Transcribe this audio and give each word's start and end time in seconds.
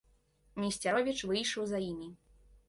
Несцяровіч 0.63 1.15
выйшаў 1.33 1.63
за 1.73 1.83
імі. 1.91 2.09